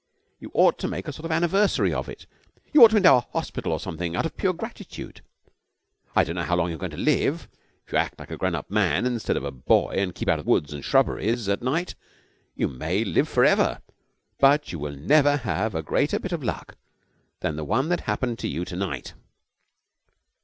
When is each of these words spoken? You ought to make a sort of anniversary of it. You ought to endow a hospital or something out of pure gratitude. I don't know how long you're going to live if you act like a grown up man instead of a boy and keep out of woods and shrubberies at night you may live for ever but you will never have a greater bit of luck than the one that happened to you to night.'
You 0.39 0.49
ought 0.55 0.79
to 0.79 0.87
make 0.87 1.07
a 1.07 1.13
sort 1.13 1.25
of 1.25 1.31
anniversary 1.31 1.93
of 1.93 2.09
it. 2.09 2.25
You 2.73 2.83
ought 2.83 2.87
to 2.87 2.97
endow 2.97 3.17
a 3.17 3.27
hospital 3.33 3.71
or 3.71 3.79
something 3.79 4.15
out 4.15 4.25
of 4.25 4.35
pure 4.35 4.51
gratitude. 4.51 5.21
I 6.15 6.23
don't 6.23 6.33
know 6.33 6.41
how 6.41 6.55
long 6.55 6.69
you're 6.71 6.79
going 6.79 6.89
to 6.89 6.97
live 6.97 7.47
if 7.85 7.91
you 7.93 7.99
act 7.99 8.17
like 8.17 8.31
a 8.31 8.37
grown 8.37 8.55
up 8.55 8.71
man 8.71 9.05
instead 9.05 9.37
of 9.37 9.43
a 9.43 9.51
boy 9.51 9.93
and 9.99 10.15
keep 10.15 10.27
out 10.27 10.39
of 10.39 10.47
woods 10.47 10.73
and 10.73 10.83
shrubberies 10.83 11.47
at 11.47 11.61
night 11.61 11.93
you 12.55 12.67
may 12.67 13.03
live 13.03 13.29
for 13.29 13.45
ever 13.45 13.79
but 14.39 14.71
you 14.71 14.79
will 14.79 14.95
never 14.95 15.37
have 15.37 15.75
a 15.75 15.83
greater 15.83 16.17
bit 16.17 16.31
of 16.31 16.43
luck 16.43 16.77
than 17.41 17.55
the 17.55 17.63
one 17.63 17.89
that 17.89 18.01
happened 18.09 18.39
to 18.39 18.47
you 18.47 18.65
to 18.65 18.75
night.' 18.75 19.13